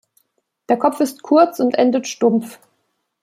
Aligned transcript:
Der 0.67 0.77
Kopf 0.79 0.99
ist 0.99 1.21
kurz 1.21 1.59
und 1.59 1.75
endet 1.75 2.07
stumpf. 2.07 2.57